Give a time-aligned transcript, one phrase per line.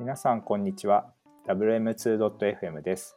[0.00, 1.06] 皆さんこんにちは
[1.46, 3.16] WM2.FM です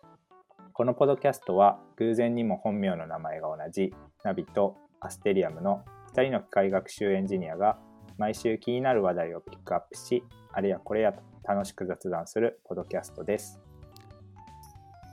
[0.74, 3.92] このポッドキャストは偶然にも本名の名前が同じ
[4.24, 7.80] ナビとアステリアムの2人の機械学習エンジニアが
[8.20, 10.24] 毎週気になる話題をピックアップし
[10.54, 13.60] あれやこれやと楽しく雑談するポッドキャストです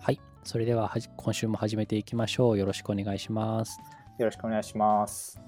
[0.03, 0.21] はい。
[0.43, 2.59] それでは今週も始めていきましょう。
[2.59, 3.81] よろしくお願いします。
[4.19, 5.41] よろしくお願いします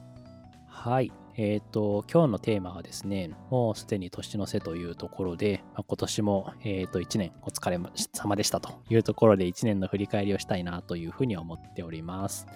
[0.66, 1.12] はい。
[1.38, 7.78] えっ、と、今日のテーマはですね、もうすでに年の瀬というところで、まあ今年も、えっ、と、1年お疲れ
[8.14, 12.46] 様でしたというところで、1年の振り返りをしたいなというふうに思っております。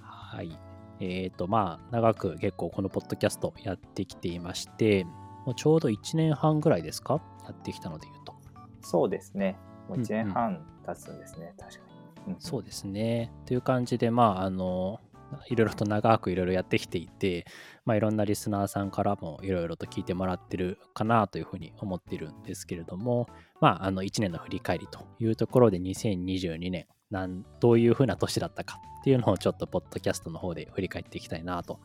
[0.00, 0.58] はい。
[1.00, 5.04] えっ、と、まあ、長く結構このポッドキャストやってきていまして、
[5.44, 7.20] もうちょうど1年半ぐらいですか？
[7.44, 8.34] やってきたので言うと。
[8.80, 9.56] そうですね
[9.88, 11.78] もう1うんうん年半経つんですね、確か
[12.26, 13.30] に、うんそうですね。
[13.44, 15.00] という感じで、まあ、あの、
[15.48, 17.46] いろいろと長くいろいろやってきていて、
[17.84, 23.28] まあ、いろんなリスナーさんからもいろいろと聞いてもらってるかなというふうに思っているんですけれども、
[23.60, 31.80] まあ、あの1年の振り返りというところで2022年なんどういうふうな年だったかっていうのをちょっとポッドキャストの方で振り返っていきたいなと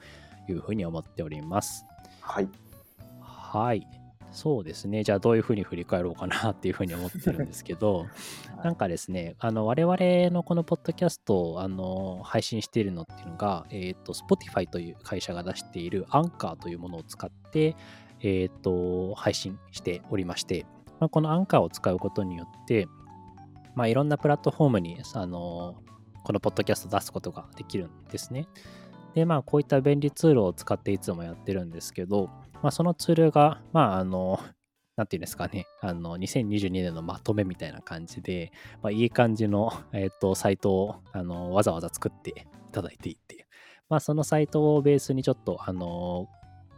[0.47, 1.85] いうふうに思っております。
[2.21, 2.49] はい
[3.51, 3.98] はい。
[4.31, 5.03] そうですね。
[5.03, 8.05] じゃあどういうふうに振り返ろうかなっていうふうに思ってるんですけど、
[8.63, 9.97] なんかですね、あの我々
[10.29, 17.75] のこのポッドキャストをあの配信しているのっていうのが、えっ、と、Spotify という会社が出しているアンカーというものを使って、
[18.21, 20.65] えっ、と、配信しておりまして、
[20.99, 22.87] まあ、このアンカーを使うことによって、
[23.75, 25.75] まあ、いろんなプラットフォームにあの
[26.23, 28.47] このポッドキャストを出すことができるんですね。
[29.13, 32.29] で、まあ、こういった便利ツールを使っていつもやってるんですけど、
[32.61, 34.39] まあ、そのツールが、まあ、あの、
[34.95, 42.33] なんていうんですかね、あの、2022年のまとめみたいな感じで、まあ、いい感じの、えっ、と、サイトを、あの、わざわざ作ってい
[42.71, 43.47] ただいていて、
[43.87, 46.27] まあ、そのサイトをベースにちょっと、あの、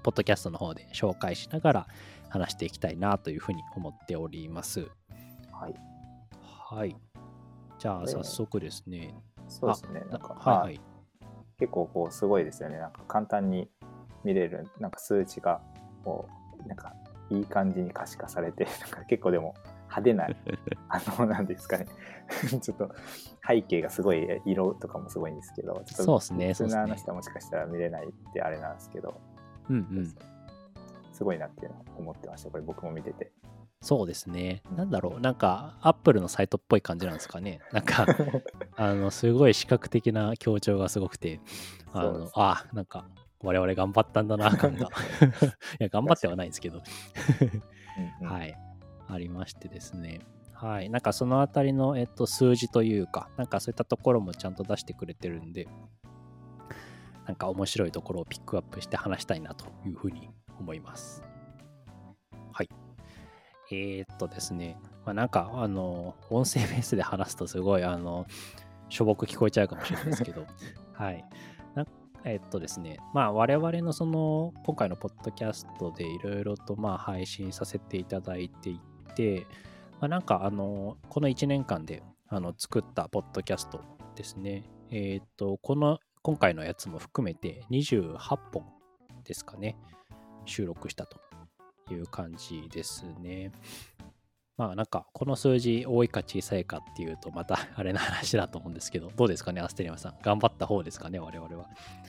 [0.04, 1.88] ポッドキャストの方で紹介しながら
[2.30, 4.88] 話していきたいなというふうに思っております。
[5.52, 5.76] はい
[6.74, 6.96] はい。
[7.78, 9.14] じゃあ、えー早速ですね。
[9.48, 10.82] そうですねなんか、はいはい。
[11.62, 12.80] 結構こうすごいですよね。
[12.80, 13.70] なんか簡単に
[14.24, 15.62] 見れるなんか数値が
[16.04, 16.28] こ
[16.66, 16.96] うなんか
[17.30, 20.28] いい感じに可視化されて なんか結構でも派手な
[20.90, 21.86] あのなんですかね。
[22.60, 22.90] ちょっと
[23.48, 26.90] 背景がすごい色とかもすごいんですけどちょっとそうっすねリスナーそうっすね。
[26.90, 29.22] の人はもしかしたら見れないってあれなんですけど、
[29.70, 30.16] うんうん。
[31.12, 32.50] すごいなっていうのを思ってました。
[32.50, 33.32] これ僕も見てて
[33.82, 34.62] そうですね。
[34.76, 35.20] なんだろう。
[35.20, 37.60] なんか、アップルのサイトっぽい感じなんですかね。
[37.72, 38.06] なんか、
[38.78, 41.40] あの、すごい視覚的な強調がすごくて、
[41.92, 43.10] あのあなんか、
[43.40, 44.88] 我々頑張ったんだな、感が。
[45.80, 46.84] いや、頑張ってはないんですけど、
[48.24, 48.56] はい。
[49.08, 50.20] ありましてですね。
[50.54, 50.92] はい。
[50.92, 55.68] なんか、そのあたりの、えっと、数字というか、なんかそういったところもちゃんと出してくれてるんで、
[57.26, 61.24] なんか面白いところをピックアップして話したいなというふうに思います。
[63.72, 63.78] はい。
[64.00, 68.26] えー、っとですね、まあ、なんか、あの、音声ベースで話すとすごい、あの、
[68.90, 70.46] しょぼく聞こえちゃうかもしれないですけど、
[70.94, 71.26] はい。
[71.76, 71.86] な
[72.24, 78.80] えーっとですね、まあ、我々のその、今回のポッドキャストでいろいろと、まあ、配信させていただいてい
[79.16, 79.48] て、
[80.00, 83.82] まあ、なんか、あの、この1年間で、あの、作ったポッドキャスト
[84.16, 84.64] ですね。
[84.90, 88.18] えーっと、この、今回のやつも含めて28
[88.52, 88.66] 本
[89.24, 89.78] ですかね、
[90.46, 91.21] 収録したと
[91.94, 93.52] いう感じですね。
[94.58, 101.66] まあなんかこの数字多いか小さいかっていうとまたあれな話だと思うんですけどどうですかねアステリアさん頑張った方ですかね我々は。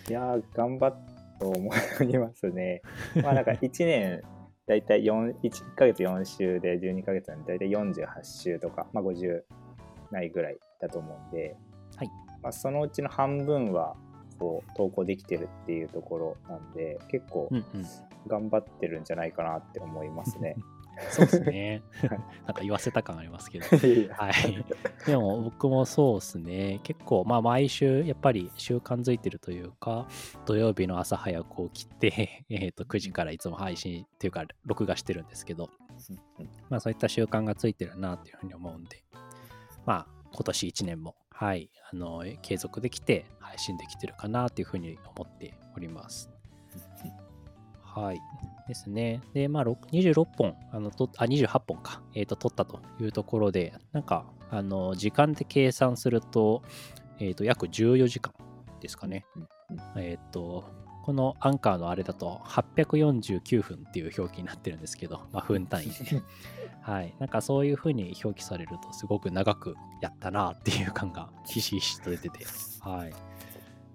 [0.09, 1.07] いやー頑張っ
[1.39, 2.83] たと思いますね。
[3.23, 4.23] まあなんか1年
[4.67, 9.43] だいたい4 1ヶ月4週で12ヶ月なんでだいたい48週とか、まあ、50
[10.13, 11.57] ないぐらいだと思うんで、
[11.97, 12.09] はい
[12.43, 13.97] まあ、そのうちの半分は
[14.43, 17.49] こう投稿できてるっていうところなんで結構。
[18.27, 20.57] 頑張ってるんじゃないかなって思いますね。
[21.11, 22.11] そうですねはい。
[22.47, 23.65] なんか言わせた感ありますけど。
[24.13, 24.65] ははい。
[25.07, 26.81] でも僕もそうですね。
[26.83, 30.07] 結構まあ毎週やっぱり習慣づいてるというか
[30.45, 35.71] 土曜日の朝早く起きて、えー、と9時からいつも配信っていうか録画してるんですけど
[36.69, 39.03] まあそういった習慣がついてるなっていうふうに思うんで、
[39.87, 46.31] まあ今年1年も、はい、あの、継続できて配信できてるかなっていうふうに思っております。
[47.83, 48.21] はい。
[48.69, 49.21] ですね。
[49.35, 56.63] で、まあ、26本、あの、とあ、28本か、えっ、と、取ったというところで、なんか、あの、時間で計算すると、
[57.19, 58.33] えっ、と、約14時間
[58.81, 59.27] ですかね。
[59.97, 60.65] えっ、と、
[61.03, 66.23] このアンカーのあれだと849分っていう表記になってるんですけど、まあ、分単位で。
[66.83, 67.15] はい。
[67.19, 72.45] なんかそういう風に表記されるとすごく長くやったなっていう感がひしひしと出てて、
[72.81, 73.13] はい。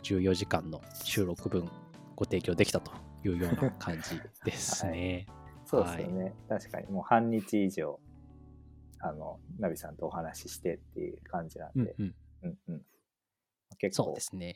[0.04, 1.70] 14時間の収録分
[2.16, 2.92] ご提供できたと
[3.26, 5.28] いうような感じですね。
[5.66, 8.00] そうですよね、確かにもう半日以上
[9.00, 12.16] あのナビさんとお話ししてっていう感じなんで、うんうん。
[12.44, 12.86] うんうん
[13.80, 14.56] 結構そうですね。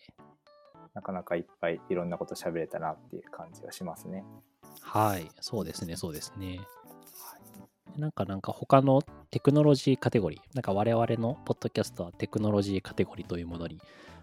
[0.94, 4.24] なかなかいっぱいいろんなこと喋れたなっていう感じがしますね。
[4.82, 5.30] はい。
[5.42, 6.60] そうですね、そうですね。
[7.98, 13.80] なんかなんか他のテクノロジーカテゴリー、なんか我々のポッドキャストはテクノロジーカテゴリーというものに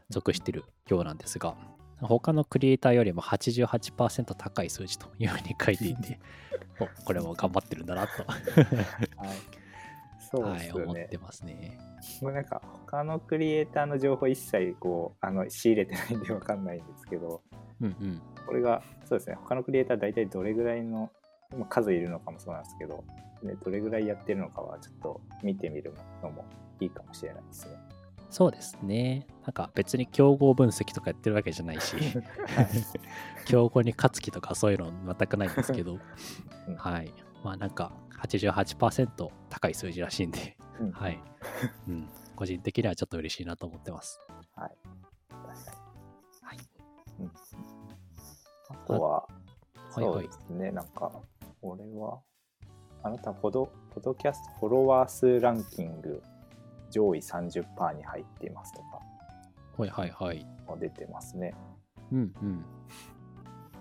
[0.08, 1.54] 属しているようなんですが、
[2.00, 6.18] 他のクリエイターよりも88%高い数字というふうに書いていて、
[6.80, 8.42] お これも頑張ってるんだなと、はい、
[10.30, 10.84] そうはい、ですよね。
[10.84, 11.78] 思ってますね。
[12.22, 17.42] もうなんか他のクリエイターの情報一切こうあの仕入れてないんでわかんないんですけど、
[17.80, 18.22] うんうん。
[18.46, 21.10] これがそうですね他のクリエイター大体どれぐらいの
[21.56, 23.04] まあ数いるのかもそうなんですけど、
[23.42, 26.44] ね、どれぐらいやってるのかはちょっと見てみるのも
[26.80, 27.72] いいかもしれないですね。
[28.30, 29.26] そうですね。
[29.44, 31.96] なんか別に競合分析とかやってるわけじゃないし、
[33.46, 35.98] 競合に勝つ気とかそういうの全くないんですけど、
[36.68, 37.12] うんはい。
[37.42, 41.18] まあなんか88%高い数字らしいんで、うんはい。
[41.88, 42.08] うん。
[42.36, 44.20] 個人的にはちょっと嬉しいなと思ってます。
[44.54, 44.76] はい。
[45.28, 45.76] 確かに。
[46.42, 46.58] はい。
[47.20, 47.32] うん。
[48.68, 49.28] あとは、
[49.90, 50.30] そうで。
[50.30, 51.10] すね、なんか、
[51.60, 52.20] これは、
[53.02, 56.22] あなたポド、ポドキャストフォロワー数ランキング
[56.90, 59.00] 上位30%に入っていますとか
[59.76, 60.46] はいはいはい。
[60.66, 61.54] も出てますね。
[62.12, 62.64] うんうん。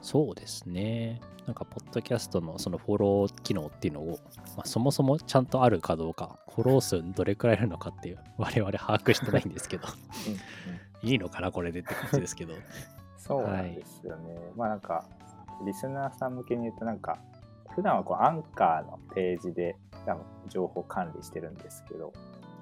[0.02, 1.20] そうですね。
[1.48, 4.20] なんか、ポッドキャストのそのフォロー機能っていうのを、
[4.56, 9.88] まあ、そもそもちゃんとあるかどうか、フォロー数どれくらいいるのかっていう、我々把握してないんですけど、
[10.28, 10.40] うんうん
[11.04, 12.54] いいのかな、これでって感じですけど。
[13.18, 14.36] そうなんですよね。
[14.56, 15.04] まあなんか、
[15.66, 17.18] リスナーさん向けに言うと、なんか、
[17.78, 19.76] 普段はこうアンカーのページで
[20.08, 22.12] 多分情報管理してるんですけど、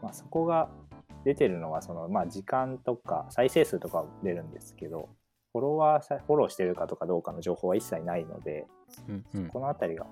[0.03, 0.67] まあ、そこが
[1.23, 5.07] 出てるのはその、まあ、時間とか再生数とかは出るんですけど、
[5.53, 8.67] フォロワーさ、フォローしてるかとかどうかの情報は一切ないので、
[9.07, 9.47] うんうん。
[9.47, 10.05] このあたりが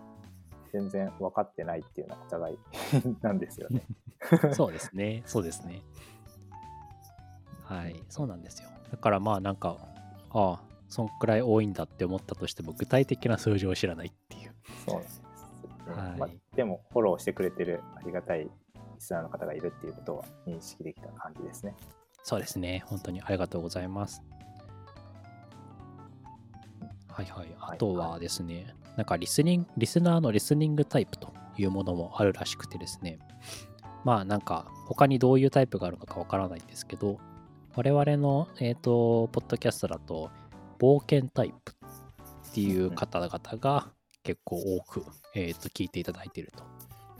[0.71, 2.57] 全然分かってないっていうのはお互い
[3.21, 3.83] なんですよね。
[4.55, 5.21] そうですね。
[5.25, 5.81] そうですね。
[7.65, 8.01] はい。
[8.07, 8.69] そうなんですよ。
[8.89, 9.75] だからまあなんか、
[10.29, 14.42] ああ、そんくらい多いんだって思ったとしても、具体的な数字を知らないっていう。
[14.85, 15.23] そうなんです、ね
[15.95, 18.49] はいまあ、でも、フォローしてくれてるありがたいリ
[18.99, 21.75] スナーの方がいるっていうことは認識できた感じですね。
[22.23, 22.83] そうですね。
[22.85, 24.23] 本当にありがとうございます。
[27.09, 27.55] はいはい。
[27.59, 33.19] あとはですね、なんかリスニング、リスナーのリスニングタイプというものもあるらしくてですね。
[34.03, 37.19] まあなんか他にどういうタイプがあるのかわからないんですけど、
[37.75, 40.29] 我々の、えっ、と、ポッドキャストだと、
[40.79, 43.91] 冒険タイプっていう方々が
[44.23, 45.05] 結構多く、
[45.35, 46.51] えーと聞いていただいている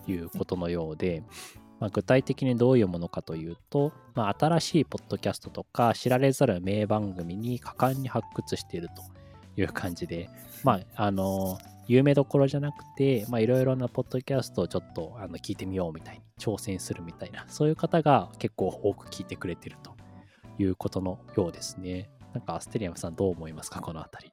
[0.06, 1.24] ということのようで、
[1.80, 9.04] まあ、具体的にどういうものかというと、まあ、新しいポッドキャストとか知られざる名番組に果敢に発掘していると
[9.60, 10.30] いう感じで、
[10.64, 11.58] まあ、あの、
[11.88, 19.96] 有名どころじゃなくて、いろいろなポッドキャストをちょっとあの聞いてみようみたいに挑戦するみたいな、そういう方が結構多く聞いてくれてると
[20.58, 22.10] いうことのようですね。
[22.34, 24.33] なんか、アステリアムさんどう思いますか、このあたり。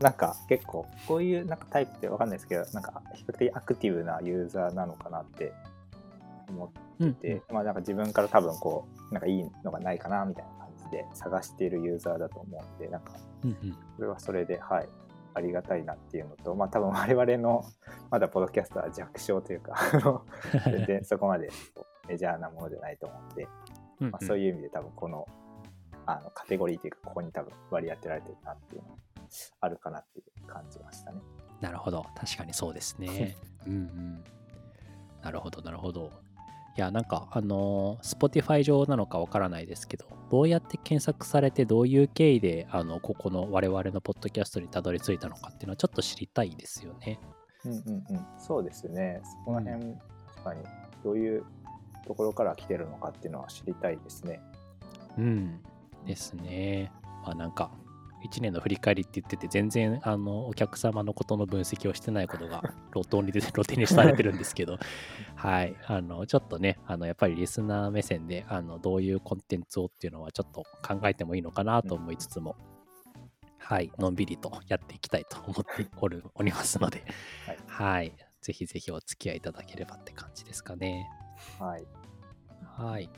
[0.00, 5.52] なんか結構こういうなんかタイプってわかんないですけどなんか比較的アクティブなユーザーなのかなって
[6.48, 13.12] 思うんって、まあなんか自分から多分こうなんかいいのがないかなみたいな感じで探しているユーザーだと思うんでなんか
[13.44, 13.76] うんうん。
[13.96, 14.88] それはそれではい
[15.34, 17.64] ありがたいなっていうのとまあ多分我々の
[18.10, 20.22] まだポッドキャストは弱小というか
[20.64, 21.48] 全然そこまで
[22.08, 23.48] メジャーなものじゃないと思うんで、
[24.00, 24.12] うんうん。
[24.12, 25.26] まあ、そういう意味で多分この
[26.06, 28.96] あのカテゴリーというかここに多分割り当てられてるなっていうのは
[29.60, 31.20] あるかなっていう感じましたね。
[31.60, 32.06] なるほど。
[32.14, 33.36] 確かにそうですね。
[33.66, 34.24] うんうん。
[35.22, 36.12] なるほど、なるほど。
[36.76, 47.18] いや、なんか、あのー、Spotify 上なのかわからないですけど、どうやって検索されて、どういう経緯で、あの、ここの我々のポッドキャストにたどり着いたのかっていうのはちょっと知りたいですよね。
[47.64, 49.20] うんうんうん、そうですね。
[49.24, 49.94] そこら辺、
[50.26, 50.62] 確かに
[51.02, 51.44] どういう
[52.06, 54.40] ところから来てるのかっていうのは知りたいですね。
[55.18, 55.62] うん。
[56.04, 56.92] ですね。
[57.24, 57.70] まあなんか、
[58.26, 64.78] 1年の振り返りって言ってて、全然、あの、お客様のことの分析をしてないことが 露頭に出て、露呈にされてるんですけど、
[65.34, 65.76] はい。
[65.86, 72.56] あの、ちょっとね、あの、やっぱりリスナー目線で、あの、どういうコンテンツをっていうのはちょっと考えてもいいのかなと思いつつも、
[73.58, 73.90] はい。
[73.98, 77.04] のんびりとやっていきたいと思っておる、おりますので、
[77.46, 78.12] はいはい。
[78.40, 81.10] ぜひぜひお付き合いいただければって感じですかね。
[81.58, 81.86] はい。
[82.62, 83.10] はい。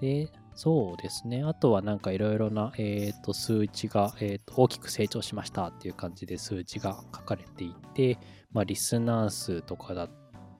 [0.00, 1.44] で、そうですね。
[1.44, 8.18] あとはなんかいろいろな、えー、と数値が、えー、と大きく成長しましたっていう感じで数値が書かれていて、
[8.50, 10.08] まあ、リスナー数とかだ、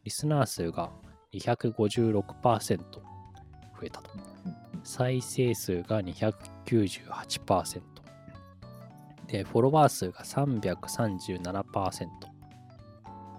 [0.05, 0.93] リスナー数が
[1.35, 3.02] 256%増
[3.83, 4.11] えたと。
[4.85, 7.83] 再生数が298%。
[9.26, 12.07] で、フォロワー数が337%。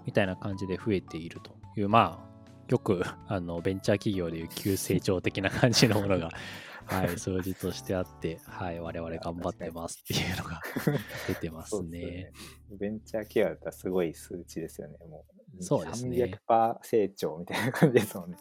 [0.04, 2.29] みたいな感じで増えているという、まあ、
[2.70, 6.30] よくあのベンチャー企業でいう急成長的な感じのものが、
[6.86, 10.60] はい、数字としてあって、はい、我々頑張ってますっていうのが
[11.26, 12.32] 出てますねね。。
[12.70, 14.98] ベンチャー企業だったらすごい数値ですよね。
[14.98, 15.24] も
[15.58, 18.38] うそうですね300%成長みたいな感じですもんね。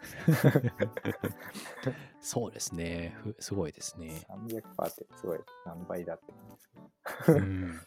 [2.22, 3.16] そうですね。
[3.24, 4.22] ふすごいですね。
[4.30, 6.70] 300%ってすごい何倍だって感じです
[7.26, 7.38] けど。
[7.40, 7.82] うん。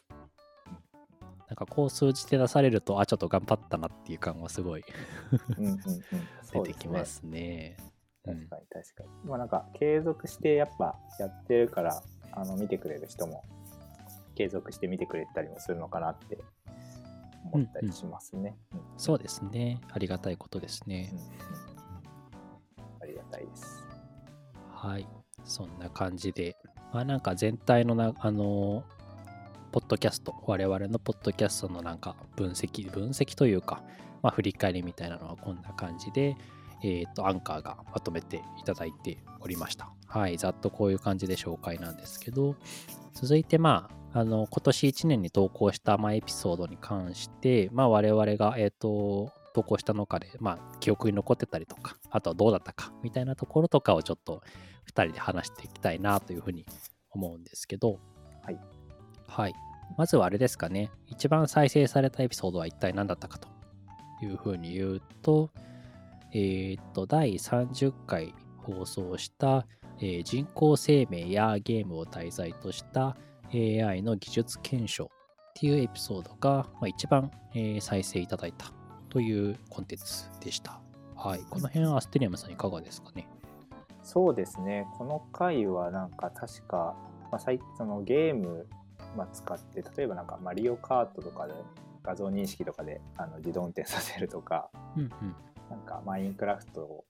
[1.52, 4.84] なんかこう数字で出されると、あ、ちょっと頑張ったなっていう感はすごい
[5.58, 5.78] うんうんうん。
[6.50, 7.76] 出てきますね。
[8.24, 9.28] うん確かに確かに。
[9.28, 13.44] まあなんか継続してやっぱやってるから、あの見てくれる人も
[14.34, 16.38] 継続して見てくれたりもするのかなって
[17.52, 18.56] 思ったりしますね。
[18.72, 19.78] うんそうですね。
[19.90, 21.18] ありがたいことですねうん。
[21.18, 21.24] うん
[23.02, 23.86] ありがたいです。
[24.70, 25.06] はい。
[25.44, 26.56] そんな感じで、
[26.94, 29.01] まあなんか全体のな、あのー
[29.72, 33.82] ポッドキャスト、我々のポッドキャストのなんか分析、分析というか、
[34.22, 36.36] まあ振り返りみたいなのはこんな感じで、
[36.84, 39.90] えっ、と、アンカーがまとめていただいておりました。
[40.06, 40.36] はい。
[40.36, 42.54] ざっとこういう感じで紹介なんですけど、
[43.14, 54.42] 続いてまあ、あの、今年1年に投稿した、まあ、エピソードに関して、まあ我々が、えっ、と、投稿した中で、まあ、記憶に残ってたりとか、あとはどうだったかみたいなところとかをちょっと
[54.86, 56.66] 2人で話していきたいなというふうに
[57.10, 58.00] 思うんですけど、
[58.42, 58.81] はい。
[59.32, 59.54] はい。
[59.96, 63.48] まずはあれですかね、一番再生されたエピソードは一体何だったかと
[64.22, 65.50] いうふうに言うと、
[66.32, 69.66] えーっと、第30回放送した、
[70.00, 73.16] えー人工生命やゲームを題材とした
[73.54, 75.08] AI の技術検証っ
[75.54, 78.66] ていうエピソードが、まあ、一番、えー再生いただいた
[79.08, 80.78] というコンテンツでした。
[81.16, 81.40] はい。
[81.48, 83.26] この辺はアステリアムさんいかがですかね
[84.02, 84.86] そうですね。
[84.98, 86.96] この回はなんか確か、
[87.30, 87.40] まあ、
[87.78, 88.66] そのゲーム、
[89.16, 91.54] まあ、使って、例えばなんかマリオカートとかで
[92.02, 95.10] 画像認識とかであの自動運転させるとか、うんうん。
[95.70, 97.04] なんかマインクラフト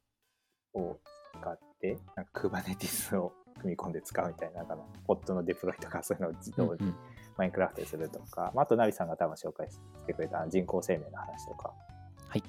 [0.74, 0.98] を
[1.40, 6.94] 使って、なんか Kubernetes を組み込んで使うみたいな、なんかのポットのデプロイとかそういうのを自動にうんうん
[7.36, 11.72] マインクラフトでするとか、まあ、あとナビさんが多分紹介してくれた人工生命の話とか、
[12.28, 12.42] はい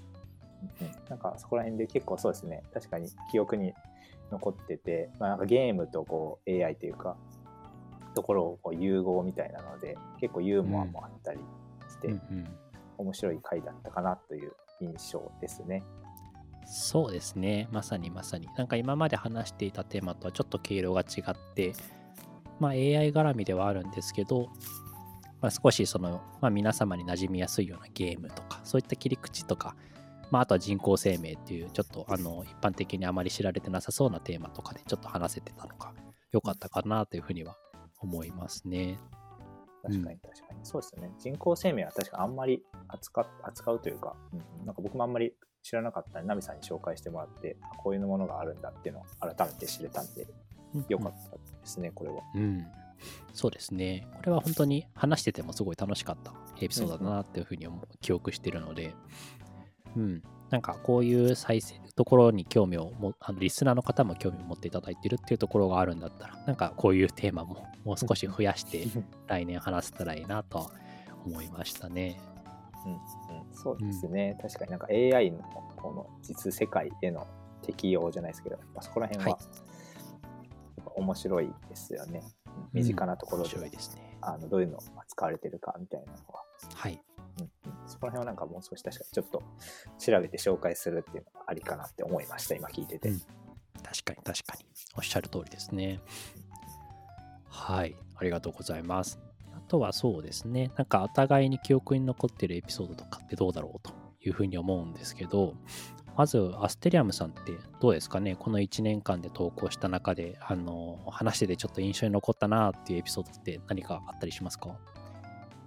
[0.81, 0.93] うんうん。
[1.09, 3.73] なんかそこら辺で結構そうですね、確かに記憶に
[4.31, 7.15] 残ってて、まあ、なんかゲームとこう AI というか、
[8.13, 11.39] ところをこう融合みたいなので、結構ユーモアもあったり
[11.89, 12.47] して、うんうん
[12.97, 15.83] 面白い回だったかなという印象ですね。
[16.65, 17.67] そうですね。
[17.71, 18.47] まさにまさに。
[18.57, 21.73] なんか今まで話していたテーマとはちょっと毛色が違って、
[22.59, 24.49] まあ AI 絡みではあるんですけど、
[25.41, 29.75] まあ、少しその、まあ、皆様に馴染みやすいようなゲームとか、そういった切り口とか、
[30.31, 35.91] まあ、あとは人工生命っていう、ちょっとあの一般的にあまり知られてなさそうなテーマとかでちょっと話せてたのが
[36.31, 37.57] 良かったかなというふうには
[38.03, 38.99] 思いますね。
[39.81, 40.59] 確かに確かに。
[40.63, 41.11] そうですよね。
[41.19, 50.27] 人工生命は確かあんまり扱っ扱うというか、うん、なんか僕もあんまり知らなかったナミさんに紹介してもらって、あこういうものがあるんだっていうのを改めて知れたんで、
[50.89, 52.21] よかったですね、これは。
[52.35, 52.65] うん、
[53.33, 54.07] そうですね。
[54.17, 58.93] これは本当に話しててもすごい楽しかったエピソードだなっていうふうに思う記憶してるので、
[59.97, 68.85] うん、なんかこういう再生ところに興味をもあのリスナーの方も興味を持っていただいてるっていうところがあるんだったら、なんかこういうテーマももう少し増やして
[69.27, 70.71] 来年話せたらいいなとは
[71.25, 72.19] 思いましたね。
[72.85, 72.99] うんうん、
[73.53, 75.39] そうですね、確かになんか AI の
[75.77, 77.27] この実世界への
[77.61, 82.21] 適用じゃないですけど、やっぱそこら辺ははやっぱ面白いですよね。
[82.23, 84.17] うん身近なところ面で、白いですね。
[84.21, 87.01] あのどういうのが使われてるかみたいなのは、はい。
[87.39, 87.51] うんうん、
[87.87, 89.41] そこら辺はなんかもう少し確かにちょっと
[89.97, 93.09] 調べて紹介するっていうのがありかなって思いました、今聞いてて。
[93.09, 93.21] うん
[93.83, 94.65] 確かに確かに。
[94.95, 95.99] おっしゃる通りですね。
[97.55, 97.95] はい。
[98.15, 99.19] ありがとうございます。
[99.55, 100.71] あとはそうですね。
[100.75, 105.53] なんかお互いに記憶に残ってるエピソードとかってどうだろうというふうに思うんですけど、
[106.17, 108.35] まずアステリアムさんってどうですかね？
[108.35, 114.75] この1年間で投稿した中で、あの、話しててちょっと印象に残ったなっていうエピソードって何かあったりしますか？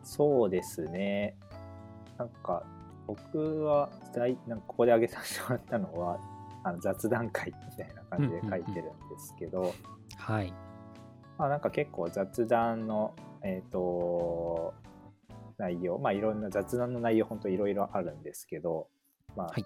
[0.02, 1.36] そうですね。
[2.18, 2.64] なんか
[3.06, 6.18] 僕は大なんかここで挙げさせてもらったのは
[6.64, 9.74] あの雑談会みたいな感じで書いてるんですけど、
[10.16, 10.52] はい。
[11.38, 14.74] まあ、なんか結構雑談の、えー、と
[15.58, 18.88] 内容まあいろんな雑談の内容本当いろいろあるんですけど、
[19.36, 19.64] まあはい。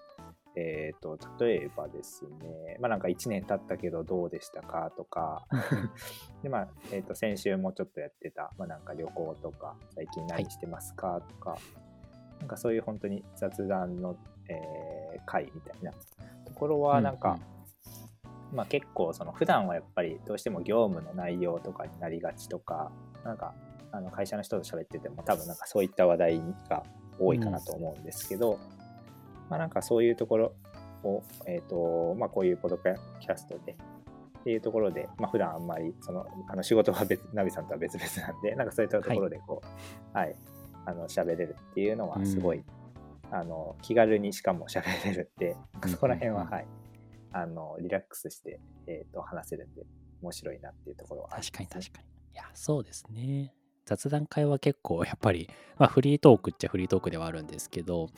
[0.56, 5.46] えー、と例えばですねまあなんか1年経ったけどどうでしたかとか
[6.42, 11.56] で、まあえー、と先週もちょっとやってた、まあ、なんか旅行とか最近何してますかとか、
[12.40, 14.16] なんかそういう本当に雑談の、
[14.48, 17.38] えー会みたいなところはなんか、
[18.52, 22.90] まあ、結構その普段はやっぱりどうしても業務の内容とかになりがちとか
[23.24, 23.54] なんか
[23.92, 26.82] あの会社の人と喋ってても多分なんかそういった話題が
[27.18, 28.58] 多いかなと思うんですけど、
[29.48, 30.54] まあ、なんかそういうところ
[31.04, 40.34] を、えっ、と、まあ、こういうポッドキャストで、っていうところで、まあ、普段あんまり、その、あの仕事は別、ナビさんとは別々なんで、なんかそういったところで、こう、はい、
[40.86, 42.64] あの、喋れるっていうのは、すごい、うん。
[43.34, 46.48] あの、気軽にしかも喋れるって、うんそこら辺は、うん。
[46.48, 46.66] はい、
[47.32, 49.82] あの、リラックスして、えっ、と、話せるんで、
[50.22, 52.04] 面白いなっていうところはあり確かに確かに。
[52.34, 53.54] いや、そうですね。
[53.86, 58.08] 雑談会は結構やっぱり、まあフリートークっちゃフリートークではあるんですけど、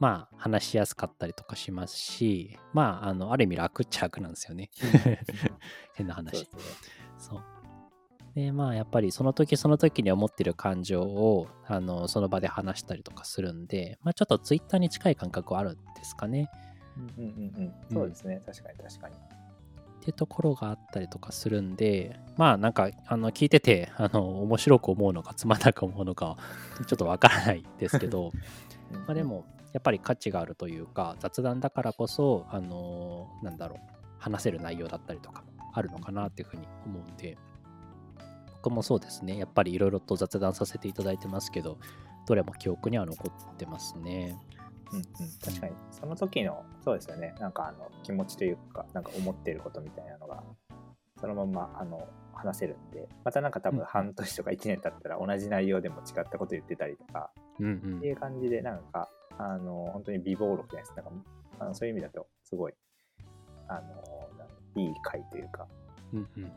[0.00, 4.70] まあ話しやすかったりとかしますし、まああの、ある意味楽っちゃ楽なんですよね。
[5.94, 6.48] 変なそう話。
[7.18, 7.42] そう。
[8.34, 16.50] で、まあやっぱりその時その時に思ってる感情を、あの、その場で話したりとかするんで、まあちょっとツイッターに近い感覚はあるんですかね。
[16.96, 17.94] うんうんうんうん。
[17.94, 18.40] そうですね。
[18.44, 19.14] 確かに確かに。
[19.14, 26.38] ってところがあったりとかするんでまあなんかあの聞いててあの面白く思うのかつまんなく思うのかは
[26.86, 28.32] ちょっとわからないですけど
[28.92, 33.78] うんまあでもやっぱり価値があるというか雑談だからこそあのなんだろう
[34.18, 37.38] 話せる内容だったりとかもあるのかなっていうふうに思うんで
[38.54, 41.78] 僕もそうですねやっぱりいろいろと雑談させていただいてますけど
[42.26, 44.36] どれも記憶には残ってますね。
[44.92, 45.04] うんうん、
[45.44, 45.72] 確かに。
[45.90, 47.34] その時のそうですよね。
[47.40, 50.42] なんかあの気持ちというかなんか思ってることみたいなのが
[51.20, 53.08] そのままあの話せるんで。
[53.24, 57.98] またなんか多うん分半年とか1年経ったら同じ内容でも違ったこと言ってたりとかうんうん。
[57.98, 59.08] っていう感じでなんか
[59.38, 60.96] あの本当に微暴録じゃないです。
[60.96, 61.12] なんか
[61.58, 62.74] あのそういう意味だとすごい
[63.68, 65.66] あのいい回というか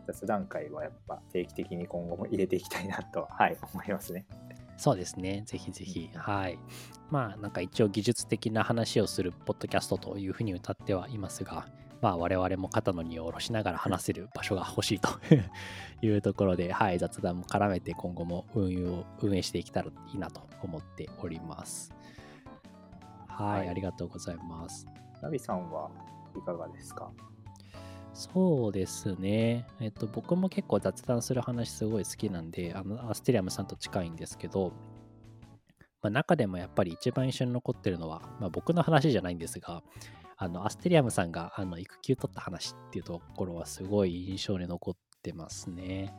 [0.07, 4.25] 雑談会はやっぱ定期的に今後も入れていきたいなとははい思いますね。
[4.77, 5.43] そうですね。
[5.45, 6.09] ぜひぜひ。
[6.13, 6.59] はい。
[7.09, 11.67] まあ、なんか一応技術的な話をするポッドキャストというふうに歌ってはいますが、
[12.01, 15.09] まあ我々も肩の荷を下ろしながら話せる場所が欲しいと
[16.01, 21.93] いうところで、はい、雑談も絡めて今後も運用を運営していけたらいいなと思っております。
[23.27, 24.85] はい、はいありがとうございます。
[25.21, 25.89] ナビさんは
[26.37, 27.11] いかがですか？
[28.15, 29.67] そうですね。
[29.81, 34.71] えっと、僕も結構雑談する話すごい好きなんで、あの、アステリアムさんと近いんですけど、
[36.01, 39.83] まあ、中でもやっぱり一番印象に残ってるのは、まあ、僕の話じゃないんですが、
[40.37, 46.13] あの、アステリアムさんがあの育休取った話っていうところはすごい印象に残ってますね。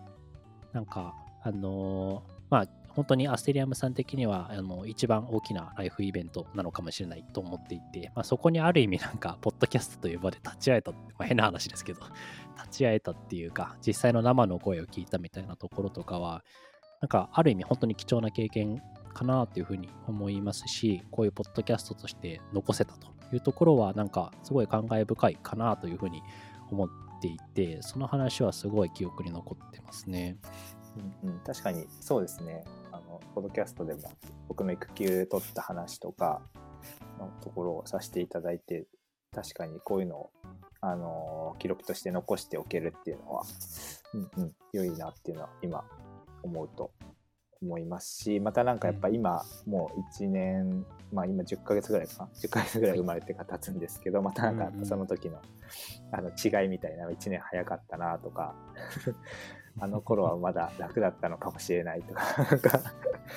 [0.74, 12.00] なんか、あのーまあ、本当にアステリアムさん的にはあの一番大きなライフイベントなのかもしれないと思っていて、まあ、そこにある意味なんか、ポッドキャストという場で立ち会えた、まあ、変な話ですけど、
[12.56, 16.42] 立ち会えたっていうか、実際の生の声を聞いたみたいなところとかは、
[17.02, 18.80] なんかある意味本当に貴重な経験
[19.12, 26.22] かなというふうに思いますし、こういうポッドキャストとして残せたというところは、なんかすごい感慨深いかなというふうに
[26.70, 26.88] 思っ
[27.20, 30.38] ていて、その話はすごい記憶に残ってますね。
[31.22, 32.64] うんうん、確かにそうですね
[33.36, 34.00] ポッドキャストでも
[34.48, 36.40] 僕の育休取った話とか
[37.18, 38.86] のところをさせていただいて
[39.30, 40.30] 確かにこういうのを
[40.80, 43.42] あの記録として残しておけるっていうのは、
[44.14, 45.84] うんうん、良いなっていうのは今
[46.42, 46.92] 思うと
[47.60, 52.30] 思いますしまたなんかやっぱ今もう1年まあ今10ヶ月ぐらいかな。
[52.42, 55.42] 10ヶ月ぐらい生まれてから経つんですけどまたなんかその時の
[56.10, 58.54] あの違いみたいな1年早かったなとか
[59.78, 62.80] あの頃はまだ楽だったのかもしれないとか なんか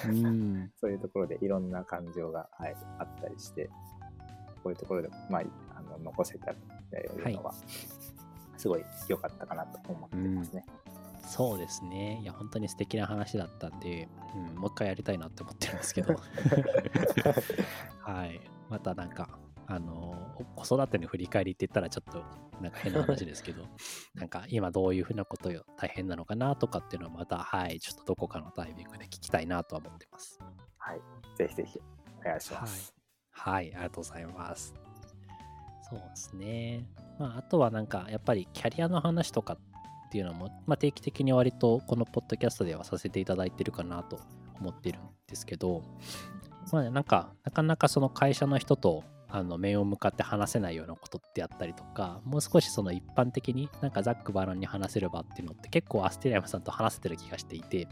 [0.08, 0.72] うん。
[0.80, 3.70] そういうところでいろんな感情が、はい、あったりして
[4.64, 5.44] こういうところでも、まあ、
[5.76, 6.56] あの残せたっ
[6.92, 7.54] ていうのは、
[8.58, 10.66] すごい良かったかなと思ってますね。
[11.24, 12.20] そうですね。
[12.24, 16.16] いや、本当に素敵な話だったんで、うん、もう一回やりたいなって思ってるんですけど。
[18.02, 18.42] はい。
[18.68, 19.99] またなんか、あの
[20.56, 22.24] 子育ての振り返りって言ったらちょっと
[22.62, 23.66] なんか変な話ですけど、
[24.16, 30.40] なんか今どういうふうなことよ大変なのかなとかっていうのはまた、はい、ちょっとどこかのタイミングで聞きたいなとは思ってます。
[30.78, 31.02] はい、
[31.36, 31.80] ぜひぜひ
[32.20, 32.94] お願いします。
[33.32, 34.74] はい、ありがとうございます。
[35.90, 36.86] そうですね。
[37.18, 44.20] まあ、あとはなんか、やっぱりキャリアの話とかっていうのも、まあ、定期的に割とこのポッドキャストではさせていただいてるかなと
[44.60, 45.84] 思ってるんですけど、
[46.72, 57.88] まあ、なんか、なかなかその会社の人とあの面を向かって話せないようなことってあったりとか、もう少しその一般的になんかざっくばらんに話せる場っていうのって結構アステリアムさんと話せてる気がしていて、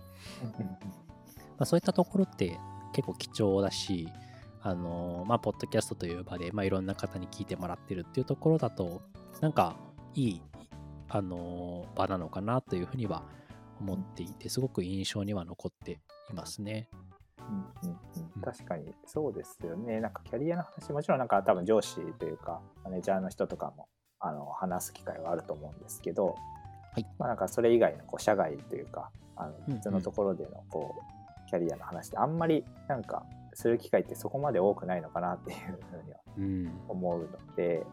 [1.57, 2.57] まあ、そういったところって
[2.93, 4.09] 結構貴重だし、
[4.61, 9.01] あのまあ、ポッドキャストという場で、まあ、いろんな方に聞いてもらってるっていうところだと、
[9.39, 9.77] なんか
[10.15, 10.41] いい、
[11.09, 13.23] あの場なのかなというふうには
[13.79, 15.99] 思っていて、すごく印象には残って
[16.31, 16.89] いますね。
[17.83, 17.97] うんうんうん、
[18.43, 19.99] 確かにそうですよね。
[19.99, 23.87] なんかキャリアの話、もちろんなんか多分上司というか、マネージャーの人とかも
[24.19, 26.35] あの話す機会はあると思うんですけど、
[26.93, 33.23] はいまあなんかそれ以外のこう社外というか、あのうんうん別のところでのこうキャリアの話ってあんまりなんか
[33.53, 35.57] する機会ってそこまで多くないのかなっていう
[35.89, 36.79] ふうにはうん。
[36.87, 37.85] 思うので、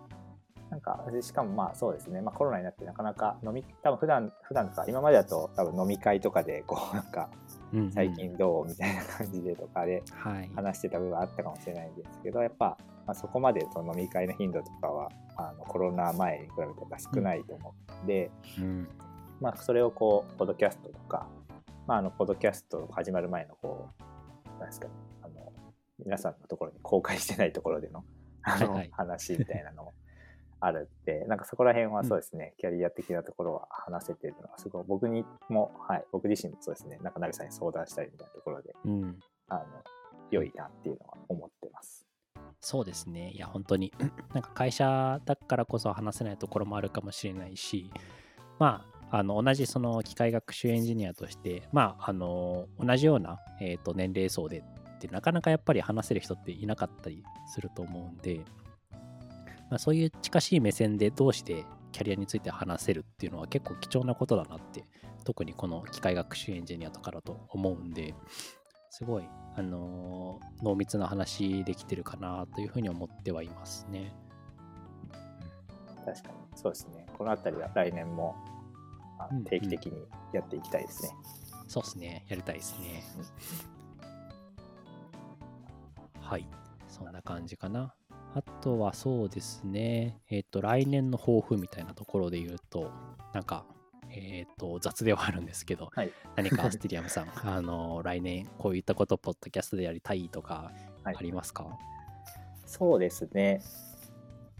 [0.70, 7.30] なんかしかもまあそうですね、まあ、コロナになってなかなか飲み多分普段普段とか今までだと多分飲み会とかでこうなんか
[7.74, 10.50] うんうん最近どうみたいな感じでとかではい。
[10.54, 18.88] 話してた部分はあったかもしれないんですけどやっぱ、まあ、そこまでその飲み会の頻度とかはあのコロナ前に比べて少ないと思うんで、うん。
[19.40, 21.26] まあ、それをこうポッドキャストとか、
[21.86, 25.52] まあ、あのポッドキャスト始まる前のこうなんですかねあの
[25.98, 28.04] 皆さんのところに公開してないところでの
[28.42, 29.92] あの、はいはい話みたいなのも
[30.60, 31.24] あるって。
[31.26, 34.84] なんかそこら辺はそうですね、キャリア的なところは話せてるのはすごい。
[34.86, 36.98] 僕にも、はい、僕自身もそうですね。
[37.02, 39.18] なんかナビさんに相談したりみたいなところでうん。
[39.48, 39.64] あの
[40.30, 42.06] 良いなっていうのは思ってます。
[42.60, 43.30] そうですね。
[43.32, 43.92] いや、本当に、
[44.32, 47.90] なんか会社だからこそ話せないところもあるかもしれないし、
[48.58, 58.40] まあ、あの同じその機械学習エンジニアとして、まあ、あの同じような、えー、と年齢層でってなかなかやっぱり話せる人っていなかったりすると思うんで、
[59.74, 64.84] まあ、そういう近しい目線で同士でキャリアについて話せるっていうのは結構貴重なことだなって
[65.24, 68.14] 特にこの機械学習エンジニアとかだと思うんで
[68.90, 69.24] すごい、
[69.56, 74.14] あのー濃密な話できてるかなというふうに思ってはいますね。
[76.04, 78.36] 確かにそうですねこのあたりは来年も
[79.50, 81.10] 定期的にやっていきたいですね。
[81.66, 82.24] そうですね。
[82.28, 83.02] やりたいですね。
[86.20, 86.46] はい。
[86.86, 87.92] そんな感じかな。
[88.34, 90.18] あとはそうですね。
[90.28, 92.90] えっ、と、来年の抱負みたいなところで言うと、
[93.32, 93.64] なんか、
[94.10, 100.72] えっ、と、雑ではあるんですけど、はい何かア ステリアムさん、あの、来年こういったことをポッドキャストでやりたいとか、
[101.04, 101.78] はいありますか、
[102.66, 103.60] そうですね。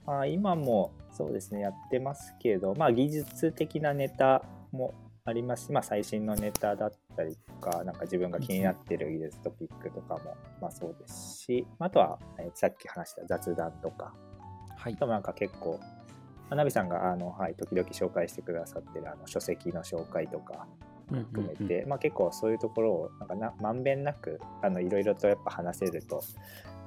[0.07, 4.95] まあ、今もそうですね、やってますけど、まあ、技術的なネタも
[5.27, 5.67] あります。
[5.67, 14.13] し、まあ、最新のネタだったりとか、なんか自分が気になってる技術トピックとかも、まあ、そうですし、あとは、えーさっき話した雑談とか、
[14.77, 14.93] はい。
[14.93, 14.97] あ。
[14.99, 15.89] となんか結構、ま
[16.51, 20.67] あナビさんがあの、はい、時々紹介してくださってるあの書籍の紹介とか
[21.09, 26.23] 含めて、まあ、結構そういうところをなんかなまんべんなくあのいろいろとやっぱ話せると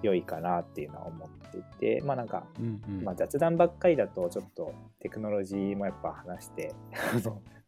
[0.04, 3.04] 良いかなっていうのは思っていて、まあなんか、うんうん。
[3.04, 6.76] まあ、雑談ばっかりだとちょっとテクノロジーもやっぱ話して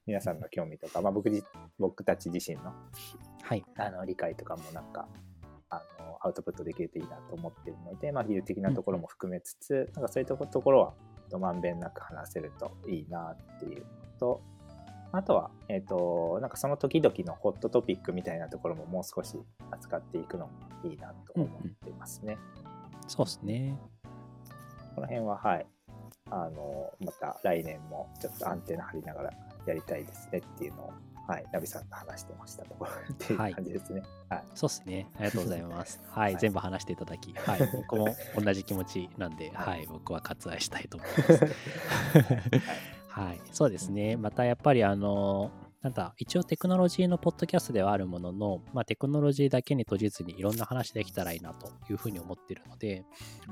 [0.10, 1.43] 皆さんの興味とか、まあ、僕じ
[1.78, 2.74] 僕たち自身の
[3.43, 3.63] はい。
[3.78, 5.08] あの理解とかもなんか
[5.69, 10.95] あのアウトプットできるといいなと思ってるので、まあ、技術的なところも含めつつ、なんかそういうとこところ
[11.32, 13.86] はまんべんなく話せるといいなっていうの
[14.19, 14.41] と
[15.12, 19.38] あとは、えっとなんかその時々のホットトピックみたいなところももう少し
[19.69, 20.52] 扱っていくのも
[20.84, 21.50] いいなと思っ
[21.86, 22.39] てますね。
[23.08, 23.78] そうですね。
[24.95, 25.67] この辺ははい
[26.32, 29.34] あのまた来年もちょっとアンテナ張りながら
[29.69, 30.93] やりたいですねっていうのを、
[31.27, 34.01] はい、ナビさんと話してましたところっていうはい感じですね。
[34.29, 35.08] はいそうですね。
[35.15, 36.01] ありがとうございます。
[36.10, 41.45] はい、はい全部話していただき、はい、僕も同じ気持ちなんで、 はいはい、僕は割愛したいと思います。
[43.10, 44.17] はい、そうですね。
[44.17, 45.51] またやっぱりあの、
[45.82, 53.05] なんだ、一応テクノロジーのポッドキャストではあるものの、まあ、テクノロジーだけに閉じずにいろんな話できたらいいなというふうに思っているので、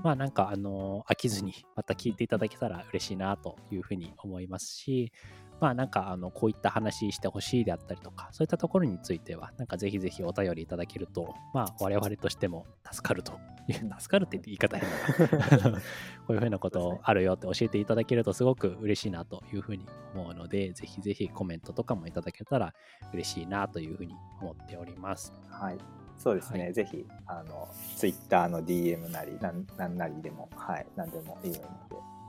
[0.04, 5.14] まあなんかあの、飽きずにまた聞いていただけたら嬉しいなというふうに思いますし、
[5.60, 13.34] まあなんかあのこういった話してほしいであったりとか、そういったところについては、なんかぜひぜひお便りいただけると、まあ我々としても助かると
[13.68, 15.80] いう、助かるって言い方変だな。
[16.28, 22.74] こういうふうなことあるよって教えていただけるとすごく嬉しいなというふうに思うので、ぜひぜひコメントとかもいただけたら
[23.14, 25.34] 嬉しいなというふうに思っております。
[25.50, 25.78] はい、
[26.18, 26.74] そうですね、はい。
[26.74, 31.62] ぜひあのツイッターの DM なりなんなんなりでも、はい、何でもいいので、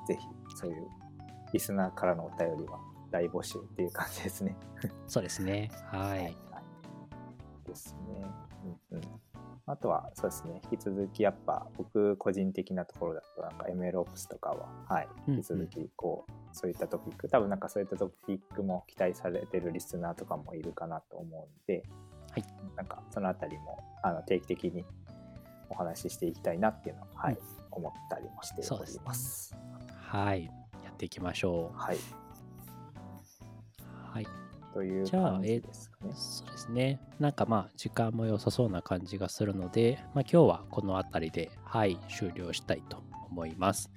[0.06, 0.88] ぜひそういう
[1.52, 2.78] リスナーからのお便りは
[3.10, 4.56] 大募集っていう感じですね。
[5.06, 5.70] そうですね。
[5.90, 6.18] はい。
[6.20, 6.36] はい
[7.68, 8.26] ですね。
[8.90, 9.02] うんうん、
[9.66, 21.84] あとはそうですね、引き続きやっぱ僕個人的なところだとなんか MLOps とかは、はい、引き続きこう、そういったトピック、多分なんかそういったトピックも期待されてるリスナーとかもいるかなと思うんで、
[22.30, 22.44] はい、
[22.76, 24.84] なんかそのあたりもあの定期的に
[25.68, 29.56] お話ししていきたいなっていうのは、はいうん思ったりもしております。
[30.10, 30.44] はい。
[30.84, 31.98] やっていきましょはい、う。
[34.18, 34.26] はい。
[34.74, 36.12] というじゃあ感じですかね。
[36.14, 37.00] そうですね。
[37.20, 43.90] なんかまあ時間も良さそうな感じがするので、まあ、今日はこの辺りで、はい、終了したいと思います。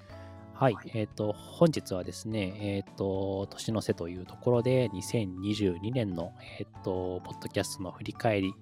[0.53, 8.53] はい、はいえっ、と、本日はですね、えっ、と、年の瀬というところで、2022年の、えっ、と、ポッドキャストの振り返りに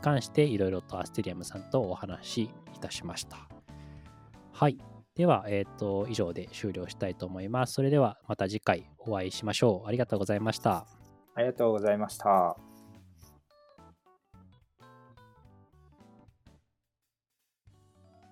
[0.00, 2.42] 関して、いろいろとアステリアムさんとお話し
[2.74, 3.36] いたしました。
[4.50, 4.78] はい。
[5.14, 7.74] では、えっ、と、以上で終了したいと思います。
[7.74, 9.88] それではまた次回お会いしましょう。
[9.88, 11.01] ありがとうございました。
[11.34, 12.71] ありがとうございました。